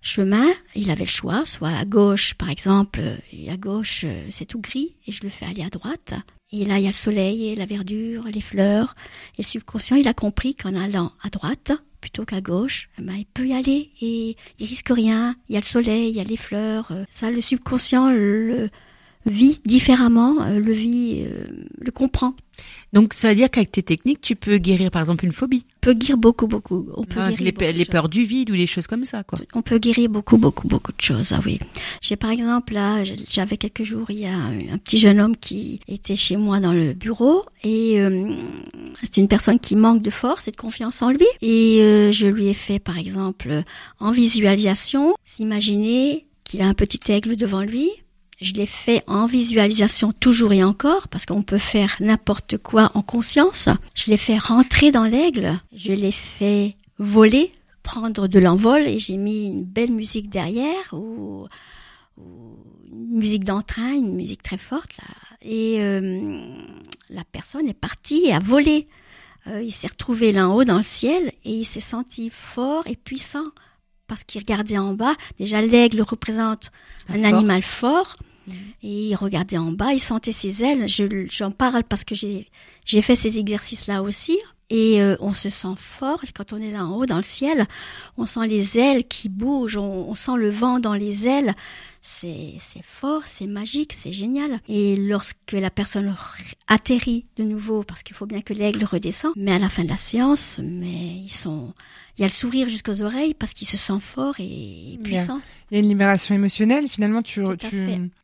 chemin, 0.00 0.46
il 0.74 0.90
avait 0.90 1.04
le 1.04 1.10
choix, 1.10 1.44
soit 1.46 1.70
à 1.70 1.84
gauche 1.84 2.34
par 2.34 2.50
exemple, 2.50 3.00
et 3.32 3.50
à 3.50 3.56
gauche 3.56 4.02
euh, 4.04 4.26
c'est 4.30 4.46
tout 4.46 4.60
gris 4.60 4.96
et 5.06 5.12
je 5.12 5.22
le 5.22 5.28
fais 5.28 5.46
aller 5.46 5.62
à 5.62 5.70
droite. 5.70 6.14
Et 6.50 6.64
là 6.64 6.78
il 6.78 6.82
y 6.84 6.86
a 6.86 6.90
le 6.90 6.94
soleil 6.94 7.48
et 7.48 7.54
la 7.54 7.66
verdure, 7.66 8.24
les 8.32 8.40
fleurs. 8.40 8.94
Et 9.34 9.42
le 9.42 9.44
subconscient 9.44 9.96
il 9.96 10.08
a 10.08 10.14
compris 10.14 10.54
qu'en 10.54 10.74
allant 10.74 11.12
à 11.22 11.28
droite 11.30 11.72
plutôt 12.00 12.24
qu'à 12.24 12.40
gauche, 12.40 12.88
eh 12.98 13.02
ben, 13.02 13.14
il 13.14 13.26
peut 13.26 13.48
y 13.48 13.52
aller 13.52 13.90
et 14.00 14.36
il 14.60 14.66
risque 14.66 14.90
rien. 14.90 15.34
Il 15.48 15.54
y 15.54 15.56
a 15.56 15.60
le 15.60 15.64
soleil, 15.64 16.10
il 16.10 16.16
y 16.16 16.20
a 16.20 16.24
les 16.24 16.36
fleurs. 16.36 16.92
euh, 16.92 17.04
Ça 17.08 17.30
le 17.30 17.40
subconscient 17.40 18.10
le 18.10 18.70
vit 19.26 19.60
différemment, 19.66 20.36
euh, 20.42 20.58
le 20.60 20.72
vit, 20.72 21.22
euh, 21.26 21.44
le 21.78 21.90
comprend. 21.90 22.34
Donc 22.92 23.14
ça 23.14 23.28
veut 23.28 23.34
dire 23.36 23.50
qu'avec 23.50 23.70
tes 23.70 23.82
techniques, 23.84 24.20
tu 24.20 24.34
peux 24.34 24.58
guérir 24.58 24.90
par 24.90 25.00
exemple 25.02 25.24
une 25.24 25.30
phobie, 25.32 25.64
peut 25.80 25.92
guérir 25.92 26.16
beaucoup, 26.16 26.48
beaucoup. 26.48 26.88
On 26.96 27.04
peut 27.04 27.20
Hein, 27.20 27.28
guérir 27.30 27.44
les, 27.44 27.52
pe- 27.52 27.72
les 27.72 27.84
peurs 27.84 28.08
du 28.08 28.24
vide 28.24 28.50
ou 28.50 28.56
des 28.56 28.66
choses 28.66 28.86
comme 28.88 29.04
ça, 29.04 29.22
quoi. 29.22 29.38
On 29.54 29.62
peut 29.62 29.78
guérir 29.78 30.08
beaucoup, 30.08 30.38
beaucoup, 30.38 30.66
beaucoup 30.66 30.90
de 30.92 31.00
choses. 31.00 31.32
Ah 31.32 31.40
oui. 31.46 31.60
J'ai 32.00 32.16
par 32.16 32.30
exemple 32.30 32.72
là, 32.72 33.04
j'avais 33.30 33.56
quelques 33.58 33.84
jours, 33.84 34.10
il 34.10 34.18
y 34.20 34.26
a 34.26 34.34
un, 34.34 34.56
un 34.72 34.78
petit 34.78 34.98
jeune 34.98 35.20
homme 35.20 35.36
qui 35.36 35.80
était 35.86 36.16
chez 36.16 36.36
moi 36.36 36.58
dans 36.58 36.72
le 36.72 36.94
bureau 36.94 37.44
et 37.62 38.00
euh, 38.00 38.28
c'est 39.02 39.18
une 39.18 39.28
personne 39.28 39.60
qui 39.60 39.76
manque 39.76 40.02
de 40.02 40.10
force 40.10 40.48
et 40.48 40.50
de 40.50 40.56
confiance 40.56 41.00
en 41.02 41.10
lui. 41.10 41.26
Et 41.42 41.78
euh, 41.82 42.10
je 42.12 42.26
lui 42.26 42.46
ai 42.48 42.54
fait 42.54 42.78
par 42.80 42.98
exemple 42.98 43.62
en 44.00 44.10
visualisation, 44.10 45.14
s'imaginer 45.24 46.26
qu'il 46.44 46.62
a 46.62 46.66
un 46.66 46.74
petit 46.74 47.00
aigle 47.12 47.36
devant 47.36 47.62
lui. 47.62 47.90
Je 48.40 48.52
l'ai 48.52 48.66
fait 48.66 49.02
en 49.08 49.26
visualisation 49.26 50.12
toujours 50.12 50.52
et 50.52 50.62
encore 50.62 51.08
parce 51.08 51.26
qu'on 51.26 51.42
peut 51.42 51.58
faire 51.58 51.96
n'importe 52.00 52.56
quoi 52.56 52.92
en 52.94 53.02
conscience. 53.02 53.68
Je 53.94 54.10
l'ai 54.10 54.16
fait 54.16 54.38
rentrer 54.38 54.92
dans 54.92 55.04
l'aigle. 55.04 55.58
Je 55.74 55.92
l'ai 55.92 56.12
fait 56.12 56.76
voler 56.98 57.52
prendre 57.82 58.28
de 58.28 58.38
l'envol 58.38 58.82
et 58.86 58.98
j'ai 58.98 59.16
mis 59.16 59.46
une 59.46 59.64
belle 59.64 59.90
musique 59.92 60.28
derrière 60.28 60.92
ou, 60.92 61.48
ou 62.16 62.56
une 62.92 63.18
musique 63.18 63.44
d'entrain, 63.44 63.92
une 63.92 64.14
musique 64.14 64.42
très 64.42 64.58
forte 64.58 64.96
là. 64.98 65.04
Et 65.42 65.76
euh, 65.80 66.52
la 67.10 67.24
personne 67.24 67.68
est 67.68 67.74
partie 67.74 68.26
et 68.26 68.32
a 68.32 68.40
volé. 68.40 68.88
Euh, 69.46 69.62
il 69.62 69.72
s'est 69.72 69.86
retrouvé 69.88 70.30
là 70.32 70.48
en 70.48 70.54
haut 70.54 70.64
dans 70.64 70.76
le 70.76 70.82
ciel 70.82 71.32
et 71.44 71.52
il 71.52 71.64
s'est 71.64 71.80
senti 71.80 72.28
fort 72.30 72.86
et 72.86 72.96
puissant 72.96 73.46
parce 74.06 74.24
qu'il 74.24 74.40
regardait 74.40 74.78
en 74.78 74.94
bas. 74.94 75.14
Déjà 75.38 75.60
l'aigle 75.60 76.02
représente 76.02 76.70
La 77.08 77.14
un 77.14 77.18
force. 77.18 77.34
animal 77.34 77.62
fort. 77.62 78.16
Et 78.82 79.08
il 79.08 79.14
regardait 79.14 79.58
en 79.58 79.72
bas, 79.72 79.92
il 79.92 80.00
sentait 80.00 80.32
ses 80.32 80.62
ailes. 80.62 80.88
Je, 80.88 81.26
j'en 81.30 81.50
parle 81.50 81.84
parce 81.84 82.04
que 82.04 82.14
j'ai, 82.14 82.46
fait 83.02 83.16
ces 83.16 83.38
exercices-là 83.38 84.02
aussi. 84.02 84.38
Et 84.70 85.00
euh, 85.00 85.16
on 85.20 85.32
se 85.32 85.48
sent 85.48 85.76
fort 85.76 86.20
quand 86.34 86.52
on 86.52 86.60
est 86.60 86.70
là 86.70 86.84
en 86.84 86.94
haut 86.96 87.06
dans 87.06 87.16
le 87.16 87.22
ciel. 87.22 87.66
On 88.18 88.26
sent 88.26 88.46
les 88.46 88.78
ailes 88.78 89.06
qui 89.08 89.28
bougent, 89.28 89.78
on 89.78 90.14
sent 90.14 90.36
le 90.36 90.50
vent 90.50 90.78
dans 90.78 90.94
les 90.94 91.26
ailes. 91.26 91.54
C'est, 92.00 92.58
fort, 92.82 93.22
c'est 93.26 93.46
magique, 93.46 93.92
c'est 93.92 94.12
génial. 94.12 94.60
Et 94.68 94.96
lorsque 94.96 95.52
la 95.52 95.70
personne 95.70 96.14
atterrit 96.66 97.26
de 97.36 97.44
nouveau, 97.44 97.82
parce 97.82 98.02
qu'il 98.02 98.16
faut 98.16 98.26
bien 98.26 98.40
que 98.40 98.54
l'aigle 98.54 98.84
redescend, 98.84 99.32
mais 99.36 99.52
à 99.52 99.58
la 99.58 99.68
fin 99.68 99.84
de 99.84 99.88
la 99.88 99.96
séance, 99.96 100.60
mais 100.62 101.18
ils 101.18 101.32
sont, 101.32 101.74
il 102.16 102.22
y 102.22 102.24
a 102.24 102.26
le 102.26 102.32
sourire 102.32 102.68
jusqu'aux 102.68 103.02
oreilles 103.02 103.34
parce 103.34 103.52
qu'il 103.52 103.68
se 103.68 103.76
sent 103.76 104.00
fort 104.00 104.34
et 104.38 104.96
Bien. 105.00 105.18
puissant. 105.20 105.40
Il 105.70 105.74
y 105.74 105.80
a 105.80 105.82
une 105.82 105.88
libération 105.88 106.34
émotionnelle. 106.34 106.88
Finalement, 106.88 107.22
tu, 107.22 107.42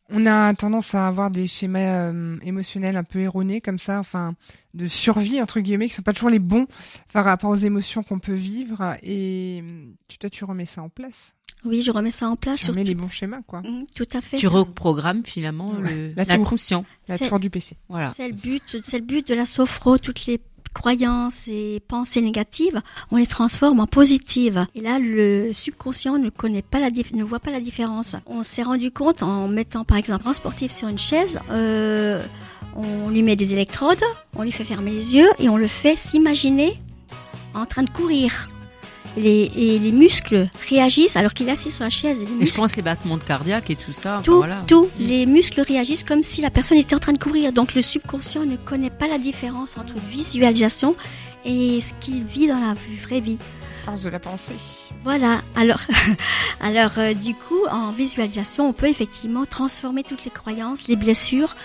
on 0.09 0.25
a 0.25 0.53
tendance 0.53 0.95
à 0.95 1.07
avoir 1.07 1.29
des 1.29 1.47
schémas 1.47 2.11
euh, 2.11 2.37
émotionnels 2.43 2.97
un 2.97 3.03
peu 3.03 3.19
erronés 3.19 3.61
comme 3.61 3.79
ça, 3.79 3.99
enfin, 3.99 4.35
de 4.73 4.87
survie 4.87 5.41
entre 5.41 5.59
guillemets, 5.59 5.87
qui 5.87 5.93
sont 5.93 6.01
pas 6.01 6.13
toujours 6.13 6.29
les 6.29 6.39
bons 6.39 6.67
par 7.13 7.25
rapport 7.25 7.51
aux 7.51 7.55
émotions 7.55 8.03
qu'on 8.03 8.19
peut 8.19 8.33
vivre. 8.33 8.95
Et 9.03 9.63
tu, 10.07 10.17
toi, 10.17 10.29
tu 10.29 10.43
remets 10.43 10.65
ça 10.65 10.81
en 10.81 10.89
place? 10.89 11.35
Oui, 11.63 11.81
je 11.81 11.89
remets 11.91 12.11
ça 12.11 12.29
en 12.29 12.35
place. 12.35 12.59
Tu 12.59 12.69
remets 12.69 12.83
les 12.83 12.93
bons 12.93 13.09
schémas, 13.09 13.41
quoi. 13.47 13.61
Mhm, 13.61 13.83
Tout 13.95 14.05
à 14.13 14.21
fait. 14.21 14.37
Tu 14.37 14.47
reprogrammes 14.47 15.23
finalement 15.25 15.73
le- 15.73 16.13
La 16.15 16.25
tour. 16.25 16.37
l'inconscient. 16.37 16.85
La 17.07 17.17
tour 17.17 17.39
du 17.39 17.49
PC. 17.49 17.75
Voilà. 17.89 18.11
C'est 18.15 18.27
le 18.27 18.33
but, 18.35 18.77
c'est 18.83 18.99
le 18.99 19.05
but 19.05 19.27
de 19.27 19.33
la 19.33 19.45
sophro. 19.47 19.97
Toutes 19.97 20.27
les 20.27 20.39
croyances 20.75 21.47
et 21.47 21.81
pensées 21.87 22.21
négatives, 22.21 22.81
on 23.09 23.15
les 23.17 23.25
transforme 23.25 23.79
en 23.79 23.87
positives. 23.87 24.67
Et 24.75 24.81
là, 24.81 24.99
le 24.99 25.53
subconscient 25.53 26.17
ne 26.19 26.29
connaît 26.29 26.61
pas 26.61 26.79
la, 26.79 26.91
dif- 26.91 27.15
ne 27.15 27.23
voit 27.23 27.39
pas 27.39 27.49
la 27.51 27.61
différence. 27.61 28.15
On 28.27 28.43
s'est 28.43 28.61
rendu 28.63 28.91
compte 28.91 29.23
en 29.23 29.47
mettant, 29.47 29.85
par 29.85 29.97
exemple, 29.97 30.27
un 30.27 30.33
sportif 30.33 30.71
sur 30.71 30.87
une 30.89 30.99
chaise, 30.99 31.39
euh, 31.49 32.21
on 32.75 33.09
lui 33.09 33.23
met 33.23 33.37
des 33.37 33.53
électrodes, 33.53 34.03
on 34.35 34.43
lui 34.43 34.51
fait 34.51 34.65
fermer 34.65 34.91
les 34.91 35.15
yeux 35.15 35.29
et 35.39 35.47
on 35.49 35.55
le 35.57 35.67
fait 35.67 35.95
s'imaginer 35.95 36.77
en 37.53 37.65
train 37.65 37.83
de 37.83 37.89
courir. 37.89 38.49
Les, 39.17 39.51
et 39.55 39.79
les 39.79 39.91
muscles 39.91 40.49
réagissent 40.69 41.15
alors 41.15 41.33
qu'il 41.33 41.47
est 41.47 41.51
assis 41.51 41.71
sur 41.71 41.83
la 41.83 41.89
chaise. 41.89 42.21
Les 42.21 42.43
Et 42.43 42.47
je 42.47 42.53
pense 42.53 42.75
les 42.75 42.81
battements 42.81 43.17
de 43.17 43.23
cardiaque 43.23 43.69
et 43.69 43.75
tout 43.75 43.93
ça. 43.93 44.15
enfin, 44.15 44.23
tout, 44.23 44.37
voilà. 44.37 44.61
tout. 44.61 44.89
Les 44.99 45.25
muscles 45.25 45.61
réagissent 45.61 46.03
comme 46.03 46.21
si 46.21 46.41
la 46.41 46.49
personne 46.49 46.77
était 46.77 46.95
en 46.95 46.99
train 46.99 47.13
de 47.13 47.17
courir. 47.17 47.53
Donc 47.53 47.75
le 47.75 47.81
subconscient 47.81 48.45
ne 48.45 48.57
connaît 48.57 48.89
pas 48.89 49.07
la 49.07 49.17
différence 49.17 49.77
entre 49.77 49.95
visualisation 50.09 50.95
et 51.45 51.79
ce 51.81 51.93
qu'il 51.99 52.23
vit 52.23 52.47
dans 52.47 52.59
la 52.59 52.75
vraie 53.03 53.21
vie. 53.21 53.37
Force 53.85 54.01
de 54.01 54.09
la 54.09 54.19
pensée. 54.19 54.55
Voilà. 55.03 55.41
Alors, 55.55 55.79
alors 56.59 56.91
euh, 56.97 57.13
du 57.13 57.35
coup, 57.35 57.65
en 57.71 57.91
visualisation, 57.91 58.67
on 58.67 58.73
peut 58.73 58.87
effectivement 58.87 59.45
transformer 59.45 60.03
toutes 60.03 60.25
les 60.25 60.31
croyances, 60.31 60.87
les 60.87 60.95
blessures, 60.95 61.55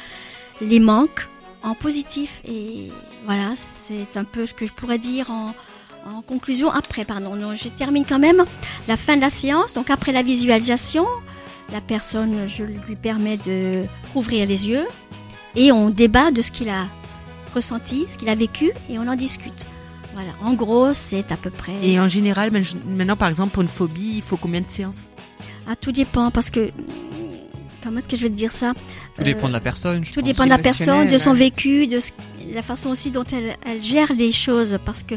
les 0.60 0.80
manques 0.80 1.26
en 1.62 1.74
positif. 1.74 2.42
Et 2.46 2.88
voilà, 3.24 3.54
c'est 3.56 4.18
un 4.18 4.24
peu 4.24 4.46
ce 4.46 4.54
que 4.54 4.66
je 4.66 4.72
pourrais 4.72 4.98
dire 4.98 5.30
en, 5.30 5.54
en 6.06 6.22
conclusion. 6.22 6.70
Après, 6.70 7.04
pardon, 7.04 7.36
non, 7.36 7.54
je 7.54 7.68
termine 7.68 8.04
quand 8.08 8.18
même 8.18 8.44
la 8.88 8.96
fin 8.96 9.16
de 9.16 9.20
la 9.20 9.30
séance. 9.30 9.74
Donc 9.74 9.90
après 9.90 10.12
la 10.12 10.22
visualisation, 10.22 11.06
la 11.72 11.80
personne, 11.80 12.46
je 12.46 12.64
lui 12.64 12.96
permets 12.96 13.36
de 13.38 13.84
rouvrir 14.14 14.46
les 14.46 14.68
yeux 14.68 14.86
et 15.56 15.72
on 15.72 15.90
débat 15.90 16.30
de 16.30 16.42
ce 16.42 16.50
qu'il 16.50 16.68
a 16.68 16.86
ressenti, 17.54 18.06
ce 18.08 18.16
qu'il 18.16 18.28
a 18.28 18.34
vécu 18.34 18.70
et 18.88 18.98
on 18.98 19.06
en 19.08 19.14
discute. 19.16 19.66
Voilà, 20.14 20.30
en 20.42 20.52
gros, 20.54 20.92
c'est 20.94 21.30
à 21.32 21.36
peu 21.36 21.50
près. 21.50 21.72
Et 21.82 22.00
en 22.00 22.08
général, 22.08 22.50
maintenant, 22.84 23.16
par 23.16 23.28
exemple, 23.28 23.52
pour 23.52 23.62
une 23.62 23.68
phobie, 23.68 24.14
il 24.16 24.22
faut 24.22 24.36
combien 24.36 24.60
de 24.60 24.68
séances? 24.68 25.08
Ah, 25.68 25.76
tout 25.76 25.92
dépend 25.92 26.30
parce 26.32 26.50
que 26.50 26.70
comment 27.82 27.98
est-ce 27.98 28.08
que 28.08 28.16
je 28.16 28.22
vais 28.22 28.28
te 28.30 28.34
dire 28.34 28.50
ça? 28.52 28.72
Tout 29.16 29.22
dépend 29.22 29.46
de 29.48 29.52
la 29.52 29.60
personne. 29.60 30.04
je 30.04 30.10
Tout 30.12 30.20
pense. 30.20 30.28
dépend 30.28 30.44
de 30.44 30.48
la 30.48 30.58
personne, 30.58 31.08
de 31.08 31.16
son 31.18 31.32
vécu, 31.32 31.86
de 31.86 32.00
ce- 32.00 32.10
la 32.52 32.62
façon 32.62 32.90
aussi 32.90 33.10
dont 33.10 33.24
elle, 33.32 33.56
elle 33.66 33.82
gère 33.84 34.12
les 34.12 34.32
choses. 34.32 34.78
Parce 34.84 35.02
que 35.02 35.14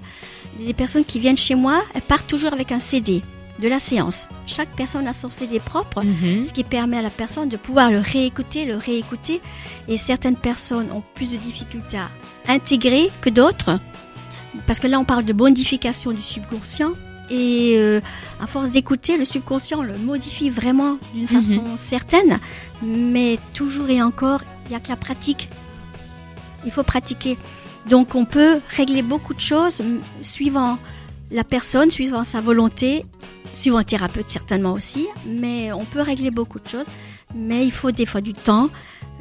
les 0.59 0.73
personnes 0.73 1.05
qui 1.05 1.19
viennent 1.19 1.37
chez 1.37 1.55
moi, 1.55 1.83
elles 1.93 2.01
partent 2.01 2.27
toujours 2.27 2.53
avec 2.53 2.71
un 2.71 2.79
CD 2.79 3.21
de 3.59 3.67
la 3.67 3.79
séance. 3.79 4.27
Chaque 4.47 4.69
personne 4.75 5.07
a 5.07 5.13
son 5.13 5.29
CD 5.29 5.59
propre. 5.59 6.03
Mhm. 6.03 6.43
Ce 6.45 6.51
qui 6.51 6.63
permet 6.63 6.97
à 6.97 7.01
la 7.01 7.09
personne 7.11 7.49
de 7.49 7.57
pouvoir 7.57 7.91
le 7.91 7.99
réécouter, 7.99 8.65
le 8.65 8.75
réécouter. 8.77 9.41
Et 9.87 9.97
certaines 9.97 10.35
personnes 10.35 10.91
ont 10.91 11.03
plus 11.15 11.29
de 11.31 11.37
difficultés 11.37 11.97
à 11.97 12.09
intégrer 12.47 13.09
que 13.21 13.29
d'autres. 13.29 13.79
Parce 14.67 14.79
que 14.79 14.87
là, 14.87 14.99
on 14.99 15.05
parle 15.05 15.25
de 15.25 15.33
modification 15.33 16.11
du 16.11 16.21
subconscient. 16.21 16.93
Et 17.29 17.75
euh, 17.77 18.01
à 18.41 18.47
force 18.47 18.69
d'écouter, 18.69 19.17
le 19.17 19.23
subconscient 19.25 19.81
le 19.81 19.97
modifie 19.97 20.49
vraiment 20.49 20.97
d'une 21.13 21.23
Mhm. 21.23 21.27
façon 21.41 21.63
certaine. 21.77 22.39
Mais 22.83 23.39
toujours 23.53 23.89
et 23.89 24.01
encore, 24.01 24.41
il 24.65 24.69
n'y 24.71 24.75
a 24.75 24.79
que 24.79 24.89
la 24.89 24.95
pratique. 24.97 25.47
Il 26.65 26.71
faut 26.71 26.83
pratiquer. 26.83 27.37
Donc 27.89 28.15
on 28.15 28.25
peut 28.25 28.59
régler 28.69 29.01
beaucoup 29.01 29.33
de 29.33 29.39
choses 29.39 29.81
suivant 30.21 30.77
la 31.31 31.43
personne, 31.43 31.91
suivant 31.91 32.23
sa 32.23 32.41
volonté, 32.41 33.05
suivant 33.55 33.79
un 33.79 33.83
thérapeute 33.83 34.29
certainement 34.29 34.73
aussi, 34.73 35.07
mais 35.25 35.71
on 35.73 35.83
peut 35.83 36.01
régler 36.01 36.31
beaucoup 36.31 36.59
de 36.59 36.67
choses, 36.67 36.85
mais 37.35 37.65
il 37.65 37.71
faut 37.71 37.91
des 37.91 38.05
fois 38.05 38.21
du 38.21 38.33
temps. 38.33 38.69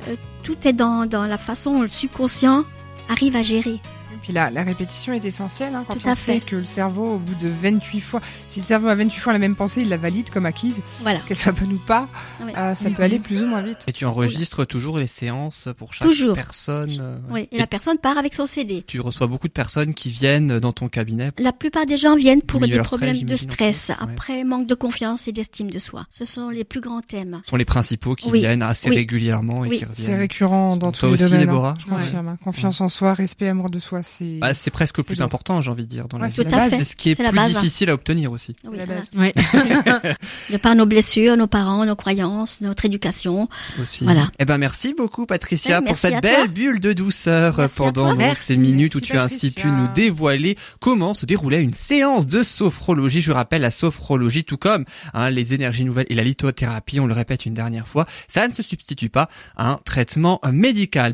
Euh, 0.08 0.16
tout 0.42 0.56
est 0.66 0.72
dans, 0.72 1.06
dans 1.06 1.26
la 1.26 1.38
façon 1.38 1.74
dont 1.74 1.82
le 1.82 1.88
subconscient 1.88 2.64
arrive 3.08 3.36
à 3.36 3.42
gérer. 3.42 3.80
Et 4.22 4.26
puis 4.26 4.32
la, 4.34 4.50
la 4.50 4.62
répétition 4.62 5.12
est 5.12 5.24
essentielle 5.24 5.74
hein, 5.74 5.84
quand 5.88 5.94
Tout 5.94 6.06
on 6.08 6.14
sait 6.14 6.34
fait. 6.38 6.46
que 6.46 6.54
le 6.54 6.64
cerveau, 6.64 7.14
au 7.14 7.18
bout 7.18 7.34
de 7.34 7.48
28 7.48 8.00
fois, 8.00 8.20
si 8.46 8.60
le 8.60 8.64
cerveau 8.64 8.86
a 8.86 8.94
28 8.94 9.18
fois 9.18 9.32
la 9.32 9.40
même 9.40 9.56
pensée, 9.56 9.82
il 9.82 9.88
la 9.88 9.96
valide 9.96 10.30
comme 10.30 10.46
acquise, 10.46 10.80
Voilà. 11.00 11.18
qu'elle 11.26 11.36
soit 11.36 11.50
bonne 11.50 11.72
ou 11.72 11.78
pas, 11.78 12.08
Oui. 12.40 12.52
euh, 12.56 12.76
ça 12.76 12.88
peut 12.90 13.02
aller 13.02 13.18
plus 13.18 13.42
ou 13.42 13.46
moins 13.46 13.62
vite. 13.62 13.78
Et 13.88 13.92
tu 13.92 14.04
enregistres 14.04 14.64
toujours 14.64 14.98
les 14.98 15.08
séances 15.08 15.68
pour 15.76 15.92
chaque 15.92 16.06
Toujours. 16.06 16.34
personne. 16.36 16.96
euh, 17.00 17.18
Oui. 17.30 17.48
Et 17.50 17.56
Et 17.56 17.58
la 17.58 17.66
personne 17.66 17.98
part 17.98 18.16
avec 18.16 18.32
son 18.34 18.46
CD. 18.46 18.84
Tu 18.86 19.00
reçois 19.00 19.26
beaucoup 19.26 19.48
de 19.48 19.52
personnes 19.52 19.92
qui 19.92 20.08
viennent 20.08 20.60
dans 20.60 20.72
ton 20.72 20.88
cabinet. 20.88 21.32
La 21.38 21.52
plupart 21.52 21.84
des 21.86 21.96
gens 21.96 22.14
viennent 22.14 22.42
pour 22.42 22.60
des 22.60 22.68
stress, 22.74 22.86
problèmes 22.86 23.22
de 23.24 23.34
stress, 23.36 23.88
ouais. 23.88 23.96
après 24.12 24.44
manque 24.44 24.68
de 24.68 24.74
confiance 24.76 25.26
et 25.26 25.32
d'estime 25.32 25.68
de 25.68 25.80
soi. 25.80 26.06
Ce 26.10 26.24
sont 26.24 26.48
les 26.48 26.62
plus 26.62 26.80
grands 26.80 27.00
thèmes. 27.00 27.40
Ce 27.44 27.50
sont 27.50 27.56
les 27.56 27.64
principaux 27.64 28.14
qui 28.14 28.30
Oui. 28.30 28.38
viennent 28.38 28.62
assez 28.62 28.88
Oui. 28.88 28.94
régulièrement 28.96 29.64
et 29.64 29.80
C'est 29.94 30.14
récurrent 30.14 30.76
dans 30.76 30.92
tous 30.92 31.06
les 31.06 31.14
aussi, 31.14 31.22
domaines. 31.24 31.40
hein. 31.40 31.44
Déborah 31.46 31.74
Je 31.80 31.86
confirme. 31.86 32.28
hein. 32.28 32.38
Confiance 32.44 32.80
en 32.80 32.88
soi, 32.88 33.14
respect, 33.14 33.48
amour 33.48 33.68
de 33.68 33.80
soi, 33.80 34.02
c'est 34.18 34.38
Bah, 34.38 34.54
c'est 34.54 34.70
presque 34.70 35.02
plus 35.02 35.22
important, 35.22 35.60
j'ai 35.62 35.70
envie 35.70 35.84
de 35.84 35.88
dire, 35.90 36.08
dans 36.08 36.18
la 36.18 36.24
Ouais, 36.24 36.28
vie. 36.30 36.36
c'est 36.36 36.44
Tout 36.44 36.50
la 36.50 36.56
à 36.56 36.60
base. 36.60 36.70
fait. 36.70 36.76
C'est 36.78 36.84
ce 36.84 36.96
qui 36.96 37.10
est, 37.10 37.14
C'est 37.16 37.22
la 37.22 37.30
plus 37.30 37.36
base. 37.36 37.54
difficile 37.54 37.90
à 37.90 37.94
obtenir 37.94 38.30
aussi. 38.32 38.54
Oui, 38.64 38.76
la 38.76 38.86
base. 38.86 39.10
Ouais. 39.16 39.32
De 40.50 40.56
par 40.56 40.74
nos 40.74 40.86
blessures, 40.86 41.36
nos 41.36 41.46
parents, 41.46 41.84
nos 41.86 41.96
croyances, 41.96 42.60
notre 42.60 42.84
éducation. 42.84 43.48
aussi. 43.80 44.04
Voilà. 44.04 44.28
Eh 44.38 44.44
ben 44.44 44.58
merci 44.58 44.94
beaucoup 44.94 45.26
Patricia 45.26 45.82
pour 45.82 45.96
cette 45.98 46.20
belle 46.22 46.34
toi. 46.34 46.46
bulle 46.48 46.80
de 46.80 46.92
douceur 46.92 47.56
Merci 47.58 47.76
pendant 47.76 48.14
donc 48.14 48.36
ces 48.36 48.56
minutes 48.56 48.94
où 48.94 49.00
tu 49.00 49.16
as 49.16 49.22
ainsi 49.24 49.50
pu 49.50 49.66
nous 49.68 49.88
dévoiler 49.94 50.56
comment 50.80 51.14
se 51.14 51.26
déroulait 51.26 51.62
une 51.62 51.74
séance 51.74 52.26
de 52.26 52.42
sophrologie. 52.42 53.22
Je 53.22 53.32
rappelle 53.32 53.62
la 53.62 53.70
sophrologie 53.70 54.44
tout 54.44 54.56
comme 54.56 54.84
hein, 55.14 55.30
les 55.30 55.54
énergies 55.54 55.84
nouvelles 55.84 56.06
et 56.08 56.14
la 56.14 56.24
lithothérapie, 56.24 57.00
on 57.00 57.06
le 57.06 57.14
répète 57.14 57.46
une 57.46 57.54
dernière 57.54 57.88
fois, 57.88 58.06
ça 58.28 58.46
ne 58.48 58.52
se 58.52 58.62
substitue 58.62 59.08
pas 59.08 59.28
à 59.56 59.70
un 59.70 59.76
traitement 59.84 60.40
médical. 60.50 61.12